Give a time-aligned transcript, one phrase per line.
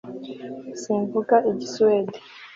[0.81, 2.17] simvuga igisuwede